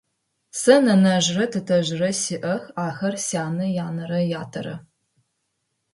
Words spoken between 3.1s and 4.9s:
сянэ янэрэ ятэрэ.